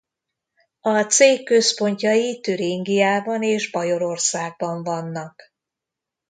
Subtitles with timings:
[0.81, 5.51] A cég központjai Türingiában és Bajorországban vannak.